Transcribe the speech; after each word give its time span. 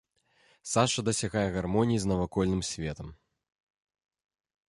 Саша 0.69 1.03
дасягае 1.09 1.43
гармоніі 1.57 1.99
з 2.05 2.09
навакольным 2.11 2.61
светам. 2.71 3.07